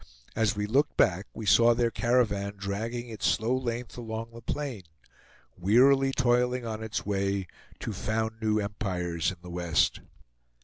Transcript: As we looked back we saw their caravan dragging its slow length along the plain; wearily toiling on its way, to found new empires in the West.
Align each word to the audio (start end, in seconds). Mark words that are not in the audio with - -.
As 0.35 0.55
we 0.55 0.65
looked 0.65 0.97
back 0.97 1.27
we 1.35 1.45
saw 1.45 1.75
their 1.75 1.91
caravan 1.91 2.53
dragging 2.57 3.07
its 3.09 3.27
slow 3.27 3.55
length 3.55 3.99
along 3.99 4.31
the 4.31 4.41
plain; 4.41 4.81
wearily 5.55 6.11
toiling 6.11 6.65
on 6.65 6.81
its 6.81 7.05
way, 7.05 7.45
to 7.81 7.93
found 7.93 8.41
new 8.41 8.59
empires 8.59 9.29
in 9.29 9.37
the 9.43 9.51
West. 9.51 9.99